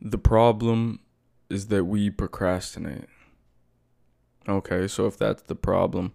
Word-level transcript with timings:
The 0.00 0.18
problem 0.18 1.00
is 1.50 1.66
that 1.68 1.84
we 1.84 2.10
procrastinate. 2.10 3.06
Okay, 4.48 4.86
so 4.88 5.06
if 5.06 5.18
that's 5.18 5.42
the 5.42 5.54
problem 5.54 6.14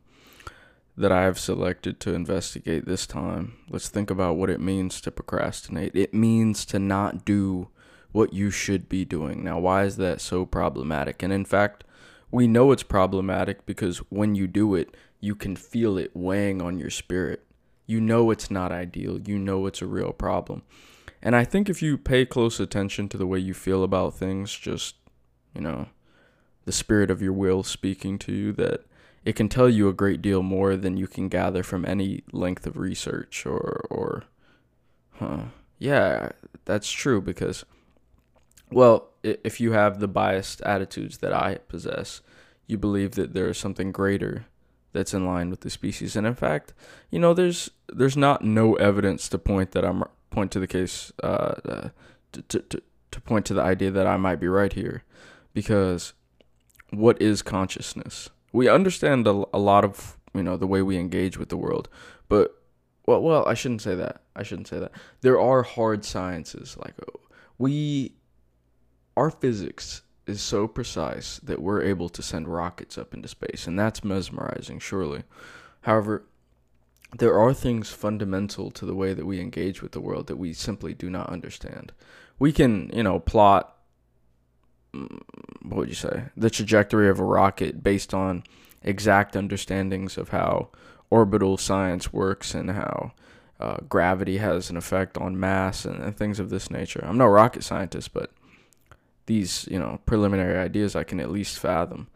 that 0.95 1.11
I 1.11 1.23
have 1.23 1.39
selected 1.39 1.99
to 2.01 2.13
investigate 2.13 2.85
this 2.85 3.05
time, 3.07 3.53
let's 3.69 3.89
think 3.89 4.09
about 4.09 4.37
what 4.37 4.49
it 4.49 4.59
means 4.59 5.01
to 5.01 5.11
procrastinate. 5.11 5.95
It 5.95 6.13
means 6.13 6.65
to 6.65 6.79
not 6.79 7.25
do 7.25 7.69
what 8.11 8.31
you 8.31 8.51
should 8.51 8.87
be 8.87 9.03
doing. 9.05 9.43
Now, 9.43 9.59
why 9.59 9.83
is 9.83 9.97
that 9.97 10.21
so 10.21 10.45
problematic? 10.45 11.23
And 11.23 11.33
in 11.33 11.45
fact, 11.45 11.83
we 12.31 12.47
know 12.47 12.71
it's 12.71 12.83
problematic 12.83 13.65
because 13.65 13.97
when 14.09 14.35
you 14.35 14.47
do 14.47 14.75
it, 14.75 14.95
you 15.19 15.35
can 15.35 15.55
feel 15.55 15.97
it 15.97 16.11
weighing 16.15 16.61
on 16.61 16.79
your 16.79 16.89
spirit. 16.89 17.43
You 17.85 17.99
know 17.99 18.31
it's 18.31 18.49
not 18.49 18.71
ideal. 18.71 19.19
You 19.19 19.37
know 19.37 19.65
it's 19.65 19.81
a 19.81 19.87
real 19.87 20.13
problem. 20.13 20.63
And 21.25 21.37
I 21.37 21.45
think 21.45 21.69
if 21.69 21.81
you 21.81 21.97
pay 21.97 22.25
close 22.25 22.59
attention 22.59 23.07
to 23.09 23.17
the 23.17 23.25
way 23.25 23.39
you 23.39 23.53
feel 23.53 23.83
about 23.83 24.13
things, 24.13 24.53
just, 24.53 24.95
you 25.55 25.61
know, 25.61 25.87
the 26.65 26.73
spirit 26.73 27.09
of 27.09 27.21
your 27.21 27.31
will 27.31 27.63
speaking 27.63 28.19
to 28.19 28.33
you, 28.33 28.51
that 28.53 28.81
it 29.23 29.37
can 29.37 29.47
tell 29.47 29.69
you 29.69 29.87
a 29.87 29.93
great 29.93 30.21
deal 30.21 30.43
more 30.43 30.75
than 30.75 30.97
you 30.97 31.07
can 31.07 31.29
gather 31.29 31.63
from 31.63 31.85
any 31.85 32.23
length 32.33 32.67
of 32.67 32.75
research 32.75 33.45
or, 33.45 33.85
or, 33.89 34.23
huh. 35.13 35.45
Yeah, 35.79 36.29
that's 36.65 36.91
true 36.91 37.21
because, 37.21 37.63
well, 38.69 39.09
if 39.23 39.61
you 39.61 39.71
have 39.71 39.99
the 39.99 40.09
biased 40.09 40.61
attitudes 40.61 41.19
that 41.19 41.33
I 41.33 41.59
possess, 41.69 42.21
you 42.67 42.77
believe 42.77 43.11
that 43.11 43.33
there 43.33 43.47
is 43.47 43.57
something 43.57 43.93
greater 43.93 44.45
that's 44.91 45.13
in 45.13 45.25
line 45.25 45.49
with 45.49 45.61
the 45.61 45.69
species. 45.69 46.15
And 46.15 46.27
in 46.27 46.35
fact, 46.35 46.73
you 47.09 47.19
know, 47.19 47.33
there's 47.33 47.71
there's 47.87 48.15
not 48.15 48.43
no 48.43 48.75
evidence 48.75 49.27
to 49.29 49.37
point 49.37 49.71
that 49.71 49.83
I'm 49.83 50.03
point 50.33 50.51
to 50.51 50.59
the 50.59 50.67
case 50.67 51.13
uh, 51.21 51.53
uh, 51.63 51.89
to, 52.33 52.59
to, 52.59 52.81
to 53.11 53.21
point 53.21 53.45
to 53.45 53.53
the 53.53 53.61
idea 53.61 53.91
that 53.91 54.07
I 54.07 54.17
might 54.17 54.39
be 54.39 54.47
right 54.47 54.73
here 54.73 55.03
because 55.53 56.13
what 56.89 57.21
is 57.21 57.41
consciousness? 57.41 58.29
We 58.51 58.67
understand 58.67 59.27
a, 59.27 59.45
a 59.53 59.59
lot 59.59 59.85
of 59.85 60.17
you 60.33 60.43
know 60.43 60.57
the 60.57 60.67
way 60.67 60.81
we 60.81 60.97
engage 60.97 61.37
with 61.37 61.49
the 61.49 61.57
world, 61.57 61.87
but 62.27 62.59
well, 63.05 63.21
well, 63.21 63.47
I 63.47 63.53
shouldn't 63.53 63.81
say 63.81 63.95
that. 63.95 64.21
I 64.35 64.43
shouldn't 64.43 64.67
say 64.67 64.79
that. 64.79 64.91
There 65.21 65.39
are 65.39 65.61
hard 65.63 66.03
sciences 66.05 66.77
like 66.77 66.93
uh, 67.01 67.17
we, 67.57 68.15
our 69.15 69.29
physics 69.29 70.01
is 70.25 70.41
so 70.41 70.67
precise 70.67 71.39
that 71.43 71.61
we're 71.61 71.83
able 71.83 72.09
to 72.09 72.21
send 72.23 72.47
rockets 72.47 72.97
up 72.97 73.13
into 73.13 73.27
space, 73.27 73.67
and 73.67 73.77
that's 73.77 74.03
mesmerizing, 74.03 74.79
surely. 74.79 75.23
However, 75.81 76.25
there 77.17 77.37
are 77.39 77.53
things 77.53 77.89
fundamental 77.89 78.71
to 78.71 78.85
the 78.85 78.95
way 78.95 79.13
that 79.13 79.25
we 79.25 79.39
engage 79.39 79.81
with 79.81 79.91
the 79.91 80.01
world 80.01 80.27
that 80.27 80.37
we 80.37 80.53
simply 80.53 80.93
do 80.93 81.09
not 81.09 81.29
understand. 81.29 81.91
We 82.39 82.51
can, 82.51 82.89
you 82.93 83.03
know, 83.03 83.19
plot 83.19 83.75
mm, 84.93 85.21
what 85.61 85.77
would 85.77 85.89
you 85.89 85.95
say? 85.95 86.25
The 86.35 86.49
trajectory 86.49 87.09
of 87.09 87.19
a 87.19 87.23
rocket 87.23 87.83
based 87.83 88.13
on 88.13 88.43
exact 88.81 89.35
understandings 89.35 90.17
of 90.17 90.29
how 90.29 90.69
orbital 91.09 91.57
science 91.57 92.11
works 92.11 92.53
and 92.53 92.71
how 92.71 93.13
uh, 93.59 93.77
gravity 93.87 94.37
has 94.37 94.69
an 94.69 94.77
effect 94.77 95.17
on 95.17 95.39
mass 95.39 95.85
and, 95.85 96.03
and 96.03 96.17
things 96.17 96.39
of 96.39 96.49
this 96.49 96.69
nature. 96.69 97.03
I'm 97.03 97.17
no 97.17 97.27
rocket 97.27 97.63
scientist, 97.63 98.13
but 98.13 98.31
these, 99.25 99.67
you 99.71 99.79
know, 99.79 100.01
preliminary 100.05 100.57
ideas 100.57 100.95
I 100.95 101.03
can 101.03 101.19
at 101.19 101.31
least 101.31 101.59
fathom. 101.59 102.07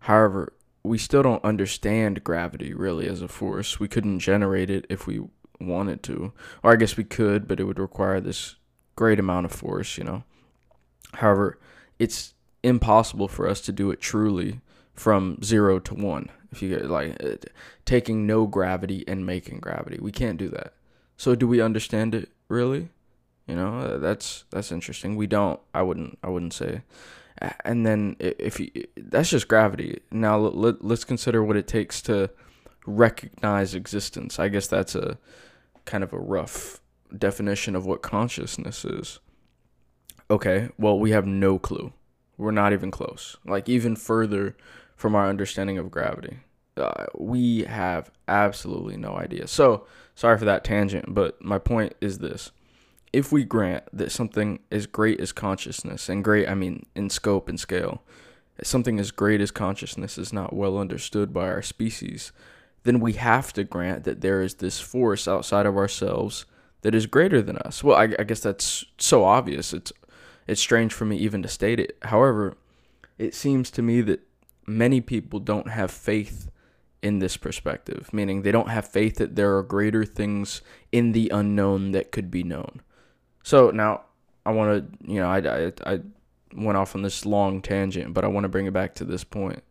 However, 0.00 0.52
we 0.84 0.98
still 0.98 1.22
don't 1.22 1.44
understand 1.44 2.22
gravity 2.22 2.74
really 2.74 3.08
as 3.08 3.22
a 3.22 3.28
force. 3.28 3.80
We 3.80 3.88
couldn't 3.88 4.20
generate 4.20 4.70
it 4.70 4.86
if 4.90 5.06
we 5.06 5.22
wanted 5.58 6.02
to. 6.04 6.32
Or 6.62 6.72
I 6.72 6.76
guess 6.76 6.96
we 6.96 7.04
could, 7.04 7.48
but 7.48 7.58
it 7.58 7.64
would 7.64 7.78
require 7.78 8.20
this 8.20 8.56
great 8.94 9.18
amount 9.18 9.46
of 9.46 9.52
force, 9.52 9.96
you 9.96 10.04
know. 10.04 10.24
However, 11.14 11.58
it's 11.98 12.34
impossible 12.62 13.28
for 13.28 13.48
us 13.48 13.60
to 13.62 13.72
do 13.72 13.90
it 13.90 14.00
truly 14.00 14.60
from 14.92 15.38
0 15.42 15.80
to 15.80 15.94
1. 15.94 16.30
If 16.52 16.62
you 16.62 16.68
get 16.68 16.88
like 16.88 17.22
uh, 17.22 17.36
taking 17.84 18.26
no 18.26 18.46
gravity 18.46 19.04
and 19.08 19.26
making 19.26 19.58
gravity. 19.58 19.98
We 20.00 20.12
can't 20.12 20.38
do 20.38 20.48
that. 20.50 20.74
So 21.16 21.34
do 21.34 21.48
we 21.48 21.60
understand 21.60 22.14
it 22.14 22.28
really? 22.48 22.90
You 23.46 23.56
know, 23.56 23.78
uh, 23.80 23.98
that's 23.98 24.44
that's 24.50 24.70
interesting. 24.70 25.16
We 25.16 25.26
don't. 25.26 25.60
I 25.74 25.82
wouldn't 25.82 26.18
I 26.22 26.28
wouldn't 26.28 26.54
say 26.54 26.82
and 27.64 27.84
then 27.84 28.16
if 28.18 28.60
you, 28.60 28.70
that's 28.96 29.30
just 29.30 29.48
gravity. 29.48 30.00
Now 30.10 30.38
let, 30.38 30.84
let's 30.84 31.04
consider 31.04 31.42
what 31.42 31.56
it 31.56 31.66
takes 31.66 32.00
to 32.02 32.30
recognize 32.86 33.74
existence. 33.74 34.38
I 34.38 34.48
guess 34.48 34.66
that's 34.66 34.94
a 34.94 35.18
kind 35.84 36.04
of 36.04 36.12
a 36.12 36.18
rough 36.18 36.80
definition 37.16 37.76
of 37.76 37.86
what 37.86 38.02
consciousness 38.02 38.84
is. 38.84 39.18
Okay, 40.30 40.68
well 40.78 40.98
we 40.98 41.10
have 41.10 41.26
no 41.26 41.58
clue. 41.58 41.92
We're 42.36 42.50
not 42.50 42.72
even 42.72 42.90
close. 42.90 43.36
Like 43.44 43.68
even 43.68 43.96
further 43.96 44.56
from 44.96 45.14
our 45.14 45.28
understanding 45.28 45.78
of 45.78 45.90
gravity. 45.90 46.38
Uh, 46.76 47.06
we 47.16 47.64
have 47.64 48.10
absolutely 48.26 48.96
no 48.96 49.16
idea. 49.16 49.46
So, 49.46 49.86
sorry 50.16 50.38
for 50.38 50.44
that 50.44 50.64
tangent, 50.64 51.14
but 51.14 51.40
my 51.40 51.58
point 51.58 51.94
is 52.00 52.18
this 52.18 52.50
if 53.14 53.30
we 53.30 53.44
grant 53.44 53.84
that 53.92 54.10
something 54.10 54.58
as 54.72 54.86
great 54.86 55.20
as 55.20 55.30
consciousness, 55.30 56.08
and 56.08 56.24
great, 56.24 56.48
I 56.48 56.54
mean 56.54 56.86
in 56.96 57.08
scope 57.08 57.48
and 57.48 57.58
scale, 57.58 58.02
something 58.62 58.98
as 58.98 59.12
great 59.12 59.40
as 59.40 59.50
consciousness 59.50 60.18
is 60.18 60.32
not 60.32 60.52
well 60.52 60.76
understood 60.78 61.32
by 61.32 61.48
our 61.48 61.62
species, 61.62 62.32
then 62.82 62.98
we 62.98 63.12
have 63.14 63.52
to 63.52 63.62
grant 63.64 64.02
that 64.04 64.20
there 64.20 64.42
is 64.42 64.56
this 64.56 64.80
force 64.80 65.28
outside 65.28 65.64
of 65.64 65.76
ourselves 65.76 66.44
that 66.82 66.94
is 66.94 67.06
greater 67.06 67.40
than 67.40 67.56
us. 67.58 67.84
Well, 67.84 67.96
I, 67.96 68.14
I 68.18 68.24
guess 68.24 68.40
that's 68.40 68.84
so 68.98 69.24
obvious. 69.24 69.72
It's 69.72 69.92
it's 70.46 70.60
strange 70.60 70.92
for 70.92 71.04
me 71.04 71.16
even 71.16 71.42
to 71.42 71.48
state 71.48 71.80
it. 71.80 71.96
However, 72.02 72.56
it 73.16 73.34
seems 73.34 73.70
to 73.70 73.82
me 73.82 74.00
that 74.02 74.20
many 74.66 75.00
people 75.00 75.38
don't 75.38 75.68
have 75.68 75.90
faith 75.90 76.50
in 77.00 77.20
this 77.20 77.36
perspective, 77.36 78.10
meaning 78.12 78.42
they 78.42 78.52
don't 78.52 78.68
have 78.68 78.88
faith 78.88 79.16
that 79.16 79.36
there 79.36 79.56
are 79.56 79.62
greater 79.62 80.04
things 80.04 80.62
in 80.90 81.12
the 81.12 81.30
unknown 81.32 81.92
that 81.92 82.12
could 82.12 82.30
be 82.30 82.42
known. 82.42 82.82
So 83.44 83.70
now 83.70 84.00
I 84.44 84.50
want 84.50 84.90
to, 85.00 85.12
you 85.12 85.20
know, 85.20 85.28
I, 85.28 85.38
I, 85.38 85.72
I 85.86 86.00
went 86.54 86.78
off 86.78 86.96
on 86.96 87.02
this 87.02 87.24
long 87.24 87.60
tangent, 87.62 88.14
but 88.14 88.24
I 88.24 88.28
want 88.28 88.44
to 88.44 88.48
bring 88.48 88.66
it 88.66 88.72
back 88.72 88.94
to 88.96 89.04
this 89.04 89.22
point. 89.22 89.62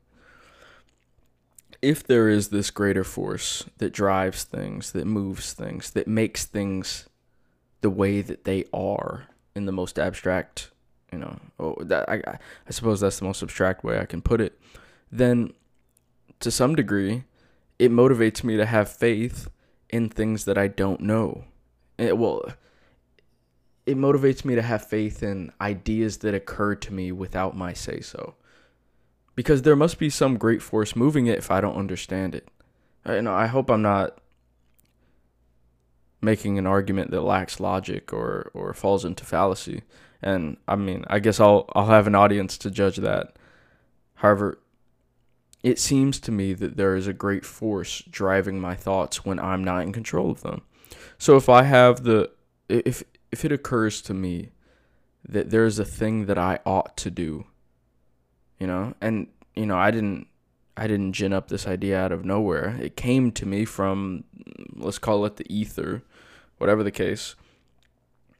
If 1.81 2.05
there 2.05 2.29
is 2.29 2.47
this 2.47 2.71
greater 2.71 3.03
force 3.03 3.65
that 3.79 3.91
drives 3.91 4.43
things, 4.43 4.91
that 4.93 5.05
moves 5.05 5.53
things, 5.53 5.89
that 5.91 6.07
makes 6.07 6.45
things 6.45 7.09
the 7.81 7.89
way 7.89 8.21
that 8.21 8.45
they 8.45 8.65
are 8.71 9.27
in 9.55 9.65
the 9.65 9.71
most 9.71 9.99
abstract, 9.99 10.69
you 11.11 11.17
know, 11.17 11.39
oh, 11.59 11.75
that 11.81 12.07
I, 12.07 12.21
I 12.25 12.71
suppose 12.71 13.01
that's 13.01 13.19
the 13.19 13.25
most 13.25 13.43
abstract 13.43 13.83
way 13.83 13.99
I 13.99 14.05
can 14.05 14.21
put 14.21 14.39
it, 14.39 14.57
then 15.11 15.51
to 16.39 16.51
some 16.51 16.75
degree, 16.75 17.23
it 17.79 17.91
motivates 17.91 18.43
me 18.43 18.55
to 18.55 18.65
have 18.65 18.87
faith 18.87 19.49
in 19.89 20.09
things 20.09 20.45
that 20.45 20.57
I 20.57 20.67
don't 20.67 21.01
know. 21.01 21.45
It, 21.97 22.17
well, 22.17 22.53
it 23.85 23.97
motivates 23.97 24.45
me 24.45 24.55
to 24.55 24.61
have 24.61 24.87
faith 24.87 25.21
in 25.23 25.51
ideas 25.59 26.17
that 26.19 26.33
occur 26.33 26.75
to 26.75 26.93
me 26.93 27.11
without 27.11 27.55
my 27.55 27.73
say 27.73 27.99
so. 27.99 28.35
Because 29.35 29.63
there 29.63 29.75
must 29.75 29.97
be 29.97 30.09
some 30.09 30.37
great 30.37 30.61
force 30.61 30.95
moving 30.95 31.27
it 31.27 31.37
if 31.37 31.51
I 31.51 31.59
don't 31.59 31.75
understand 31.75 32.35
it. 32.35 32.47
Uh, 33.05 33.13
I 33.13 33.21
know 33.21 33.33
I 33.33 33.47
hope 33.47 33.69
I'm 33.69 33.81
not 33.81 34.17
making 36.21 36.57
an 36.57 36.65
argument 36.65 37.11
that 37.11 37.21
lacks 37.21 37.59
logic 37.59 38.13
or 38.13 38.51
or 38.53 38.73
falls 38.73 39.03
into 39.03 39.25
fallacy. 39.25 39.81
And 40.21 40.57
I 40.67 40.75
mean, 40.75 41.03
I 41.07 41.19
guess 41.19 41.39
I'll 41.39 41.65
I'll 41.73 41.87
have 41.87 42.07
an 42.07 42.15
audience 42.15 42.57
to 42.59 42.71
judge 42.71 42.97
that. 42.97 43.35
However, 44.15 44.59
it 45.63 45.79
seems 45.79 46.19
to 46.21 46.31
me 46.31 46.53
that 46.53 46.77
there 46.77 46.95
is 46.95 47.07
a 47.07 47.13
great 47.13 47.43
force 47.43 48.03
driving 48.09 48.59
my 48.59 48.75
thoughts 48.75 49.25
when 49.25 49.39
I'm 49.39 49.63
not 49.63 49.83
in 49.83 49.91
control 49.91 50.29
of 50.31 50.41
them. 50.41 50.61
So 51.17 51.35
if 51.35 51.49
I 51.49 51.63
have 51.63 52.03
the 52.03 52.31
if 52.69 53.03
if 53.33 53.43
it 53.43 53.51
occurs 53.51 53.99
to 54.03 54.13
me 54.13 54.51
that 55.27 55.49
there's 55.49 55.79
a 55.79 55.85
thing 55.85 56.27
that 56.27 56.37
I 56.37 56.59
ought 56.67 56.95
to 56.97 57.09
do, 57.09 57.47
you 58.59 58.67
know, 58.67 58.93
and 59.01 59.27
you 59.55 59.65
know, 59.65 59.75
I 59.75 59.89
didn't 59.89 60.27
I 60.77 60.85
didn't 60.85 61.13
gin 61.13 61.33
up 61.33 61.47
this 61.47 61.67
idea 61.67 61.99
out 61.99 62.11
of 62.11 62.23
nowhere. 62.23 62.77
It 62.79 62.95
came 62.95 63.31
to 63.31 63.47
me 63.47 63.65
from 63.65 64.25
let's 64.75 64.99
call 64.99 65.25
it 65.25 65.37
the 65.37 65.51
ether, 65.51 66.03
whatever 66.59 66.83
the 66.83 66.91
case. 66.91 67.35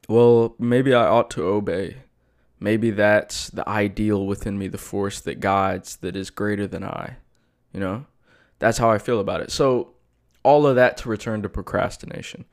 Well, 0.07 0.53
maybe 0.59 0.93
I 0.93 1.07
ought 1.07 1.31
to 1.31 1.43
obey. 1.43 1.97
Maybe 2.59 2.91
that's 2.91 3.49
the 3.49 3.67
ideal 3.67 4.27
within 4.27 4.59
me, 4.59 4.67
the 4.67 4.77
force 4.77 5.19
that 5.21 5.39
guides 5.39 5.95
that 5.97 6.15
is 6.15 6.29
greater 6.29 6.67
than 6.67 6.83
I. 6.83 7.17
You 7.73 7.79
know? 7.79 8.05
That's 8.59 8.77
how 8.77 8.91
I 8.91 8.99
feel 8.99 9.19
about 9.19 9.41
it. 9.41 9.49
So, 9.51 9.93
all 10.43 10.67
of 10.67 10.75
that 10.75 10.97
to 10.97 11.09
return 11.09 11.41
to 11.41 11.49
procrastination. 11.49 12.45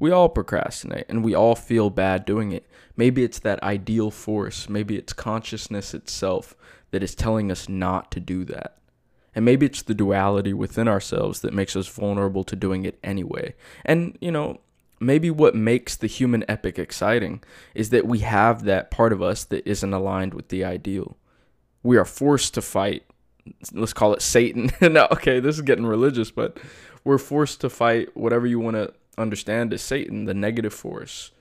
We 0.00 0.10
all 0.10 0.30
procrastinate 0.30 1.04
and 1.08 1.22
we 1.22 1.34
all 1.34 1.54
feel 1.54 1.90
bad 1.90 2.24
doing 2.24 2.50
it. 2.52 2.66
Maybe 2.96 3.22
it's 3.22 3.38
that 3.40 3.62
ideal 3.62 4.10
force, 4.10 4.68
maybe 4.68 4.96
it's 4.96 5.12
consciousness 5.12 5.94
itself 5.94 6.56
that 6.90 7.02
is 7.02 7.14
telling 7.14 7.52
us 7.52 7.68
not 7.68 8.10
to 8.12 8.18
do 8.18 8.44
that. 8.46 8.78
And 9.34 9.44
maybe 9.44 9.66
it's 9.66 9.82
the 9.82 9.94
duality 9.94 10.52
within 10.52 10.88
ourselves 10.88 11.40
that 11.40 11.54
makes 11.54 11.76
us 11.76 11.86
vulnerable 11.86 12.42
to 12.44 12.56
doing 12.56 12.84
it 12.84 12.98
anyway. 13.04 13.54
And, 13.84 14.18
you 14.20 14.32
know, 14.32 14.60
maybe 14.98 15.30
what 15.30 15.54
makes 15.54 15.96
the 15.96 16.06
human 16.06 16.44
epic 16.48 16.78
exciting 16.78 17.42
is 17.74 17.90
that 17.90 18.06
we 18.06 18.20
have 18.20 18.64
that 18.64 18.90
part 18.90 19.12
of 19.12 19.22
us 19.22 19.44
that 19.44 19.66
isn't 19.66 19.92
aligned 19.92 20.34
with 20.34 20.48
the 20.48 20.64
ideal. 20.64 21.16
We 21.82 21.96
are 21.96 22.04
forced 22.04 22.54
to 22.54 22.62
fight. 22.62 23.04
Let's 23.72 23.92
call 23.92 24.14
it 24.14 24.22
Satan. 24.22 24.72
no, 24.80 25.06
okay, 25.12 25.40
this 25.40 25.56
is 25.56 25.62
getting 25.62 25.86
religious, 25.86 26.30
but 26.30 26.58
we're 27.04 27.18
forced 27.18 27.60
to 27.60 27.70
fight 27.70 28.16
whatever 28.16 28.46
you 28.46 28.58
want 28.58 28.76
to 28.76 28.92
understand 29.18 29.72
as 29.72 29.82
Satan, 29.82 30.24
the 30.24 30.34
negative 30.34 30.74
force. 30.74 31.32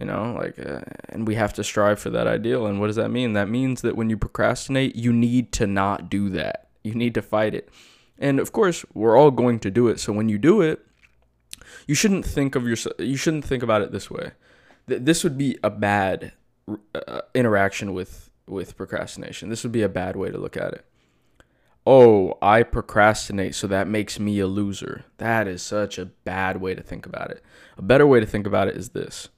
You 0.00 0.06
know, 0.06 0.38
like, 0.38 0.58
uh, 0.58 0.80
and 1.10 1.26
we 1.26 1.34
have 1.34 1.52
to 1.54 1.64
strive 1.64 2.00
for 2.00 2.08
that 2.10 2.26
ideal. 2.26 2.66
And 2.66 2.80
what 2.80 2.86
does 2.86 2.96
that 2.96 3.10
mean? 3.10 3.34
That 3.34 3.50
means 3.50 3.82
that 3.82 3.94
when 3.94 4.08
you 4.08 4.16
procrastinate, 4.16 4.96
you 4.96 5.12
need 5.12 5.52
to 5.52 5.66
not 5.66 6.08
do 6.08 6.30
that. 6.30 6.68
You 6.82 6.94
need 6.94 7.12
to 7.14 7.22
fight 7.22 7.54
it. 7.54 7.68
And 8.18 8.40
of 8.40 8.52
course, 8.52 8.86
we're 8.94 9.18
all 9.18 9.30
going 9.30 9.58
to 9.60 9.70
do 9.70 9.88
it. 9.88 10.00
So 10.00 10.12
when 10.12 10.30
you 10.30 10.38
do 10.38 10.62
it, 10.62 10.80
you 11.86 11.94
shouldn't 11.94 12.24
think 12.24 12.54
of 12.54 12.66
yourself. 12.66 12.94
You 12.98 13.16
shouldn't 13.16 13.44
think 13.44 13.62
about 13.62 13.82
it 13.82 13.92
this 13.92 14.10
way. 14.10 14.32
This 14.86 15.22
would 15.24 15.36
be 15.36 15.58
a 15.62 15.70
bad 15.70 16.32
uh, 16.94 17.20
interaction 17.34 17.92
with 17.92 18.30
with 18.46 18.76
procrastination. 18.76 19.48
This 19.48 19.62
would 19.62 19.72
be 19.72 19.82
a 19.82 19.88
bad 19.88 20.16
way 20.16 20.30
to 20.30 20.38
look 20.38 20.56
at 20.56 20.72
it. 20.72 20.84
Oh, 21.84 22.38
I 22.40 22.62
procrastinate, 22.62 23.54
so 23.54 23.66
that 23.66 23.88
makes 23.88 24.20
me 24.20 24.38
a 24.38 24.46
loser. 24.46 25.04
That 25.18 25.48
is 25.48 25.62
such 25.62 25.98
a 25.98 26.06
bad 26.06 26.60
way 26.60 26.74
to 26.74 26.82
think 26.82 27.06
about 27.06 27.30
it. 27.30 27.42
A 27.76 27.82
better 27.82 28.06
way 28.06 28.20
to 28.20 28.26
think 28.26 28.46
about 28.46 28.68
it 28.68 28.76
is 28.76 28.90
this. 28.90 29.28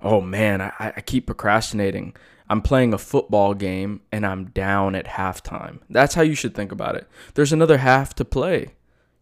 Oh 0.00 0.20
man, 0.20 0.60
I, 0.60 0.72
I 0.78 1.00
keep 1.00 1.26
procrastinating. 1.26 2.14
I'm 2.48 2.62
playing 2.62 2.94
a 2.94 2.98
football 2.98 3.54
game 3.54 4.02
and 4.12 4.24
I'm 4.24 4.46
down 4.46 4.94
at 4.94 5.06
halftime. 5.06 5.80
That's 5.90 6.14
how 6.14 6.22
you 6.22 6.34
should 6.34 6.54
think 6.54 6.72
about 6.72 6.94
it. 6.94 7.08
There's 7.34 7.52
another 7.52 7.78
half 7.78 8.14
to 8.14 8.24
play 8.24 8.76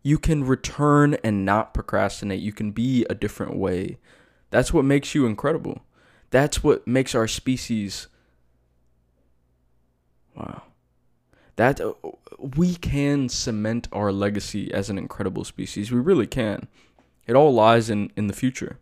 you 0.04 0.18
can 0.18 0.44
return 0.44 1.14
and 1.24 1.44
not 1.44 1.74
procrastinate. 1.74 2.40
You 2.40 2.52
can 2.52 2.70
be 2.70 3.06
a 3.08 3.14
different 3.14 3.56
way. 3.56 3.98
That's 4.50 4.72
what 4.72 4.84
makes 4.84 5.14
you 5.14 5.26
incredible. 5.26 5.82
That's 6.30 6.62
what 6.62 6.86
makes 6.86 7.14
our 7.14 7.26
species. 7.26 8.06
Wow. 10.36 10.62
That 11.56 11.80
uh, 11.80 11.94
we 12.38 12.74
can 12.76 13.28
cement 13.28 13.88
our 13.92 14.12
legacy 14.12 14.72
as 14.72 14.90
an 14.90 14.98
incredible 14.98 15.44
species. 15.44 15.92
We 15.92 16.00
really 16.00 16.26
can. 16.26 16.68
It 17.26 17.36
all 17.36 17.54
lies 17.54 17.88
in, 17.88 18.10
in 18.16 18.26
the 18.26 18.34
future. 18.34 18.78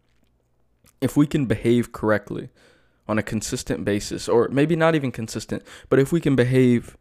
If 1.00 1.16
we 1.16 1.26
can 1.26 1.46
behave 1.46 1.92
correctly 1.92 2.48
on 3.08 3.18
a 3.18 3.22
consistent 3.22 3.84
basis, 3.84 4.28
or 4.28 4.48
maybe 4.48 4.76
not 4.76 4.94
even 4.94 5.12
consistent, 5.12 5.62
but 5.88 5.98
if 5.98 6.12
we 6.12 6.20
can 6.20 6.36
behave 6.36 6.96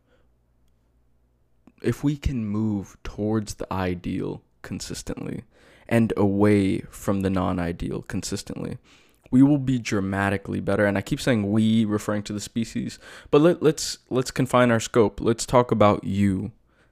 if 1.81 2.03
we 2.03 2.15
can 2.15 2.45
move 2.45 2.95
towards 3.03 3.55
the 3.55 3.71
ideal 3.73 4.43
consistently 4.61 5.43
and 5.89 6.13
away 6.15 6.79
from 6.89 7.21
the 7.21 7.29
non-ideal 7.29 8.03
consistently 8.03 8.77
we 9.31 9.41
will 9.41 9.57
be 9.57 9.79
dramatically 9.79 10.59
better. 10.59 10.85
And 10.85 10.97
i 10.97 11.01
keep 11.01 11.19
saying 11.19 11.51
we 11.51 11.85
referring 11.85 12.23
to 12.23 12.33
the 12.33 12.39
species 12.39 12.99
but 13.31 13.41
let, 13.41 13.63
let's 13.63 13.97
let's 14.09 14.29
confine 14.31 14.69
our 14.69 14.79
scope. 14.79 15.19
Let's 15.19 15.45
talk 15.45 15.71
about 15.71 16.03
you 16.03 16.51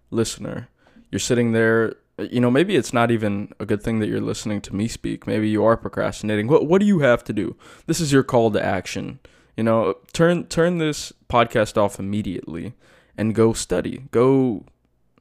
listener. 0.10 0.70
You're 1.12 1.20
sitting 1.20 1.52
there 1.52 1.94
you 2.32 2.42
know 2.42 2.52
maybe 2.52 2.76
it's 2.76 2.94
not 2.94 3.12
even 3.12 3.54
a 3.60 3.66
good 3.66 3.82
thing 3.82 4.00
that 4.00 4.08
you're 4.08 4.22
listening 4.22 4.62
to 4.62 4.76
me 4.76 4.88
speak. 4.88 5.28
Maybe 5.28 5.50
you 5.50 5.64
are 5.64 5.78
procrastinating. 5.78 6.48
What 6.48 6.68
what 6.68 6.80
do 6.80 6.88
you 6.88 7.00
have 7.00 7.24
to 7.26 7.34
do? 7.34 7.56
This 7.86 8.00
is 8.00 8.12
your 8.12 8.24
call 8.24 8.52
to 8.52 8.64
action. 8.64 9.20
You 9.56 9.64
know 9.64 9.98
turn 10.14 10.46
turn 10.46 10.78
this 10.78 11.14
podcast 11.30 11.78
off 11.78 12.00
immediately 12.00 12.74
and 13.18 13.36
go 13.36 13.54
study. 13.54 14.04
Go 14.12 14.66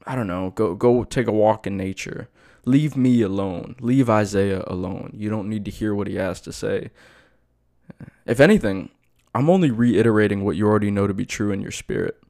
I 0.05 0.15
don't 0.15 0.27
know, 0.27 0.51
go 0.51 0.75
go 0.75 1.03
take 1.03 1.27
a 1.27 1.31
walk 1.31 1.67
in 1.67 1.77
nature. 1.77 2.29
Leave 2.65 2.95
me 2.95 3.21
alone. 3.21 3.75
Leave 3.79 4.09
Isaiah 4.09 4.63
alone. 4.67 5.11
You 5.13 5.29
don't 5.29 5.49
need 5.49 5.65
to 5.65 5.71
hear 5.71 5.95
what 5.95 6.07
he 6.07 6.15
has 6.15 6.41
to 6.41 6.53
say. 6.53 6.91
If 8.25 8.39
anything, 8.39 8.89
I'm 9.33 9.49
only 9.49 9.71
reiterating 9.71 10.43
what 10.43 10.55
you 10.55 10.67
already 10.67 10.91
know 10.91 11.07
to 11.07 11.13
be 11.13 11.25
true 11.25 11.51
in 11.51 11.61
your 11.61 11.71
spirit. 11.71 12.21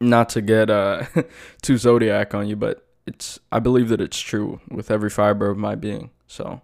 Not 0.00 0.28
to 0.30 0.42
get 0.42 0.70
uh, 0.70 1.04
too 1.62 1.78
zodiac 1.78 2.34
on 2.34 2.48
you, 2.48 2.56
but 2.56 2.86
it's 3.06 3.38
I 3.52 3.60
believe 3.60 3.88
that 3.88 4.00
it's 4.00 4.18
true 4.18 4.60
with 4.68 4.90
every 4.90 5.10
fiber 5.10 5.48
of 5.48 5.56
my 5.56 5.74
being. 5.74 6.10
So 6.26 6.60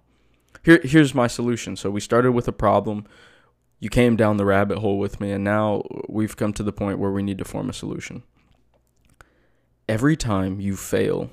here 0.62 0.80
here's 0.82 1.14
my 1.14 1.26
solution. 1.26 1.76
So 1.76 1.90
we 1.90 2.00
started 2.00 2.32
with 2.32 2.48
a 2.48 2.52
problem. 2.52 3.06
You 3.80 3.88
came 3.88 4.16
down 4.16 4.36
the 4.36 4.44
rabbit 4.44 4.78
hole 4.78 4.98
with 4.98 5.20
me, 5.20 5.32
and 5.32 5.42
now 5.42 5.82
we've 6.08 6.36
come 6.36 6.52
to 6.52 6.62
the 6.62 6.72
point 6.72 6.98
where 6.98 7.10
we 7.10 7.22
need 7.22 7.38
to 7.38 7.44
form 7.44 7.68
a 7.68 7.72
solution 7.72 8.22
every 9.88 10.16
time 10.16 10.60
you 10.60 10.76
fail 10.76 11.30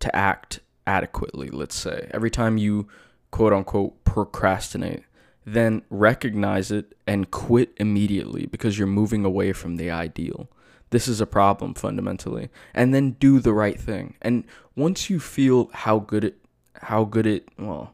to 0.00 0.14
act 0.14 0.60
adequately, 0.86 1.48
let's 1.50 1.76
say, 1.76 2.08
every 2.12 2.30
time 2.30 2.58
you 2.58 2.88
quote 3.30 3.52
unquote 3.52 4.04
procrastinate, 4.04 5.04
then 5.44 5.82
recognize 5.90 6.70
it 6.70 6.94
and 7.06 7.30
quit 7.30 7.72
immediately 7.78 8.46
because 8.46 8.78
you're 8.78 8.86
moving 8.86 9.24
away 9.24 9.52
from 9.52 9.76
the 9.76 9.90
ideal. 9.90 10.48
This 10.90 11.08
is 11.08 11.20
a 11.20 11.26
problem 11.26 11.74
fundamentally. 11.74 12.48
And 12.74 12.94
then 12.94 13.12
do 13.12 13.40
the 13.40 13.52
right 13.52 13.78
thing. 13.78 14.14
And 14.22 14.44
once 14.74 15.10
you 15.10 15.20
feel 15.20 15.70
how 15.72 15.98
good 15.98 16.24
it 16.24 16.38
how 16.82 17.04
good 17.04 17.26
it 17.26 17.48
well 17.58 17.92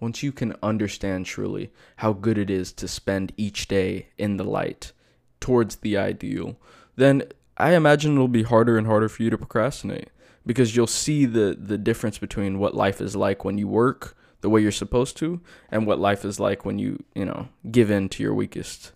once 0.00 0.22
you 0.22 0.32
can 0.32 0.54
understand 0.62 1.26
truly 1.26 1.70
how 1.96 2.12
good 2.12 2.38
it 2.38 2.50
is 2.50 2.72
to 2.72 2.88
spend 2.88 3.32
each 3.36 3.68
day 3.68 4.08
in 4.16 4.36
the 4.36 4.44
light 4.44 4.92
towards 5.40 5.76
the 5.76 5.96
ideal, 5.96 6.56
then 6.96 7.22
I 7.56 7.74
imagine 7.74 8.14
it'll 8.14 8.28
be 8.28 8.44
harder 8.44 8.78
and 8.78 8.86
harder 8.86 9.08
for 9.08 9.22
you 9.22 9.30
to 9.30 9.38
procrastinate 9.38 10.08
because 10.48 10.74
you'll 10.74 10.86
see 10.86 11.26
the 11.26 11.54
the 11.60 11.76
difference 11.76 12.16
between 12.16 12.58
what 12.58 12.74
life 12.74 13.02
is 13.02 13.14
like 13.14 13.44
when 13.44 13.58
you 13.58 13.68
work 13.68 14.16
the 14.40 14.48
way 14.48 14.62
you're 14.62 14.72
supposed 14.72 15.14
to 15.18 15.42
and 15.70 15.86
what 15.86 16.00
life 16.00 16.24
is 16.24 16.40
like 16.40 16.64
when 16.64 16.78
you 16.78 17.04
you 17.14 17.26
know 17.26 17.48
give 17.70 17.90
in 17.90 18.08
to 18.08 18.22
your 18.22 18.32
weakest 18.32 18.92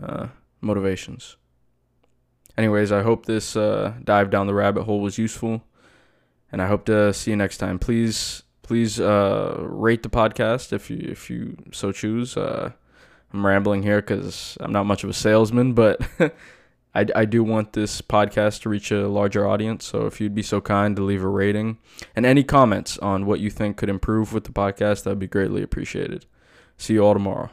uh, 0.00 0.28
motivations. 0.60 1.36
Anyways, 2.56 2.92
I 2.92 3.02
hope 3.02 3.26
this 3.26 3.56
uh, 3.56 3.94
dive 4.04 4.30
down 4.30 4.46
the 4.46 4.54
rabbit 4.54 4.84
hole 4.84 5.00
was 5.00 5.18
useful, 5.18 5.64
and 6.52 6.62
I 6.62 6.68
hope 6.68 6.84
to 6.84 7.12
see 7.12 7.32
you 7.32 7.36
next 7.36 7.58
time. 7.58 7.80
Please 7.80 8.44
please 8.62 9.00
uh, 9.00 9.56
rate 9.58 10.04
the 10.04 10.08
podcast 10.08 10.72
if 10.72 10.88
you 10.88 10.98
if 11.02 11.28
you 11.28 11.56
so 11.72 11.90
choose. 11.90 12.36
Uh, 12.36 12.70
I'm 13.32 13.44
rambling 13.44 13.82
here 13.82 14.00
because 14.00 14.56
I'm 14.60 14.70
not 14.70 14.86
much 14.86 15.02
of 15.02 15.10
a 15.10 15.14
salesman, 15.14 15.72
but 15.72 16.00
I, 16.94 17.06
I 17.14 17.24
do 17.24 17.42
want 17.42 17.72
this 17.72 18.00
podcast 18.00 18.62
to 18.62 18.68
reach 18.68 18.90
a 18.90 19.08
larger 19.08 19.46
audience. 19.46 19.84
So 19.84 20.06
if 20.06 20.20
you'd 20.20 20.34
be 20.34 20.42
so 20.42 20.60
kind 20.60 20.94
to 20.96 21.02
leave 21.02 21.24
a 21.24 21.28
rating 21.28 21.78
and 22.14 22.24
any 22.24 22.44
comments 22.44 22.98
on 22.98 23.26
what 23.26 23.40
you 23.40 23.50
think 23.50 23.76
could 23.76 23.88
improve 23.88 24.32
with 24.32 24.44
the 24.44 24.52
podcast, 24.52 25.02
that'd 25.02 25.18
be 25.18 25.26
greatly 25.26 25.62
appreciated. 25.62 26.26
See 26.78 26.94
you 26.94 27.04
all 27.04 27.14
tomorrow. 27.14 27.50